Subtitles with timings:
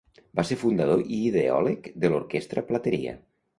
[0.37, 3.17] Va ser fundador i ideòleg de l'Orquestra Plateria.